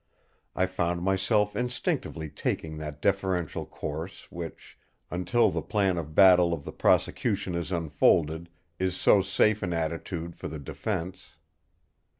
[0.55, 4.75] I found myself instinctively taking that deferential course which,
[5.11, 10.35] until the plan of battle of the prosecution is unfolded, is so safe an attitude
[10.35, 11.33] for the defence.